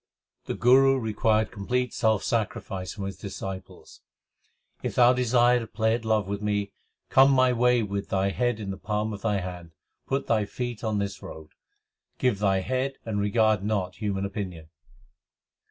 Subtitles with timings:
[0.45, 4.01] The Guru required complete self sacrifice from his disciples:
[4.81, 6.71] If thou desire to play at love with me,
[7.11, 9.73] Come my way with thy head in the palm of thy hand.
[10.07, 11.49] Put thy feet on this road;
[12.17, 14.69] Give thy head and regard not human opinion.